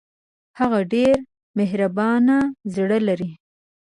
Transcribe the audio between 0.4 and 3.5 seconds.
هغه ډېر مهربان زړه لري